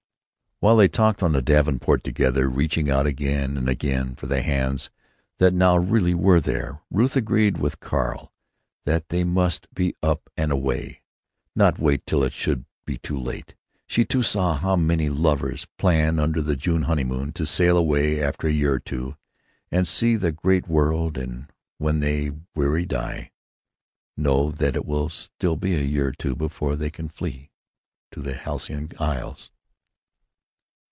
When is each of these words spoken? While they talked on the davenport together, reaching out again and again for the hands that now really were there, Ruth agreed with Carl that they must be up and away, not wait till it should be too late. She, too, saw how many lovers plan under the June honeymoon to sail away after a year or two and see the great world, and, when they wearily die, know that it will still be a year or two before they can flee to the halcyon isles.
While 0.63 0.77
they 0.77 0.87
talked 0.89 1.23
on 1.23 1.31
the 1.31 1.41
davenport 1.41 2.03
together, 2.03 2.47
reaching 2.47 2.87
out 2.87 3.07
again 3.07 3.57
and 3.57 3.67
again 3.67 4.13
for 4.13 4.27
the 4.27 4.43
hands 4.43 4.91
that 5.39 5.55
now 5.55 5.75
really 5.75 6.13
were 6.13 6.39
there, 6.39 6.81
Ruth 6.91 7.15
agreed 7.15 7.57
with 7.57 7.79
Carl 7.79 8.31
that 8.85 9.09
they 9.09 9.23
must 9.23 9.73
be 9.73 9.95
up 10.03 10.29
and 10.37 10.51
away, 10.51 11.01
not 11.55 11.79
wait 11.79 12.05
till 12.05 12.23
it 12.23 12.31
should 12.33 12.65
be 12.85 12.99
too 12.99 13.17
late. 13.17 13.55
She, 13.87 14.05
too, 14.05 14.21
saw 14.21 14.53
how 14.53 14.75
many 14.75 15.09
lovers 15.09 15.65
plan 15.79 16.19
under 16.19 16.43
the 16.43 16.55
June 16.55 16.83
honeymoon 16.83 17.33
to 17.33 17.45
sail 17.47 17.75
away 17.75 18.21
after 18.21 18.45
a 18.45 18.51
year 18.51 18.73
or 18.75 18.79
two 18.79 19.17
and 19.71 19.87
see 19.87 20.15
the 20.15 20.31
great 20.31 20.67
world, 20.67 21.17
and, 21.17 21.51
when 21.79 22.01
they 22.01 22.33
wearily 22.53 22.85
die, 22.85 23.31
know 24.15 24.51
that 24.51 24.75
it 24.75 24.85
will 24.85 25.09
still 25.09 25.55
be 25.55 25.73
a 25.73 25.81
year 25.81 26.09
or 26.09 26.13
two 26.13 26.35
before 26.35 26.75
they 26.75 26.91
can 26.91 27.09
flee 27.09 27.49
to 28.11 28.21
the 28.21 28.35
halcyon 28.35 28.91
isles. 28.99 29.49